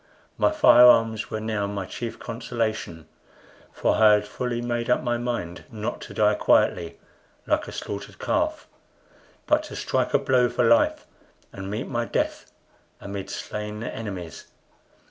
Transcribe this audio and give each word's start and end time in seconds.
My 0.35 0.49
fire 0.51 0.87
arms 0.87 1.29
were 1.29 1.39
now 1.39 1.67
my 1.67 1.85
chief 1.85 2.17
consolation; 2.17 3.07
for 3.71 3.93
I 3.97 4.13
had 4.13 4.27
fully 4.27 4.59
made 4.59 4.89
up 4.89 5.03
my 5.03 5.19
mind 5.19 5.63
not 5.71 6.01
to 6.01 6.13
die 6.15 6.33
quietly 6.33 6.97
like 7.45 7.67
a 7.67 7.71
slaughtered 7.71 8.17
calf, 8.17 8.67
but 9.45 9.61
to 9.65 9.75
strike 9.75 10.15
a 10.15 10.17
blow 10.17 10.49
for 10.49 10.63
life, 10.63 11.05
and 11.53 11.69
meet 11.69 11.87
my 11.87 12.05
death 12.05 12.51
amid 12.99 13.29
slain 13.29 13.83
enemies. 13.83 14.47